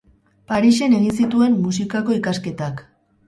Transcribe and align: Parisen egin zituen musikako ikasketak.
Parisen 0.51 0.95
egin 0.99 1.13
zituen 1.19 1.59
musikako 1.67 2.17
ikasketak. 2.21 2.85